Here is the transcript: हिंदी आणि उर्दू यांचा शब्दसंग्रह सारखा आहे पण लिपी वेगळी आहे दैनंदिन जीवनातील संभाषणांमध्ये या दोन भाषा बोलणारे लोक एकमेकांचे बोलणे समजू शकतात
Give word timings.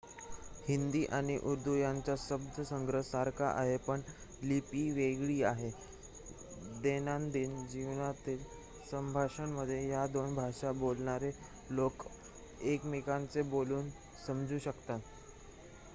हिंदी 0.59 1.03
आणि 1.07 1.37
उर्दू 1.43 1.73
यांचा 1.75 2.13
शब्दसंग्रह 2.19 3.01
सारखा 3.01 3.47
आहे 3.49 3.75
पण 3.79 4.01
लिपी 4.43 4.89
वेगळी 4.91 5.41
आहे 5.43 5.69
दैनंदिन 6.81 7.55
जीवनातील 7.67 8.39
संभाषणांमध्ये 8.91 9.87
या 9.89 10.05
दोन 10.09 10.33
भाषा 10.35 10.71
बोलणारे 10.79 11.31
लोक 11.71 12.07
एकमेकांचे 12.63 13.41
बोलणे 13.51 13.89
समजू 14.27 14.59
शकतात 14.59 14.99